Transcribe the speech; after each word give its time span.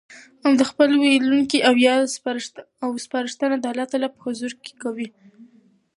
او 0.45 0.51
د 0.59 0.61
خپل 0.69 0.89
ويلوونکي 0.97 1.57
ياد 1.85 2.03
او 2.83 2.89
سپارښتنه 3.05 3.55
د 3.59 3.65
الله 3.71 3.85
تعالی 3.91 4.09
په 4.13 4.19
حضور 4.25 4.51
کي 4.63 4.73
کوي 4.83 5.07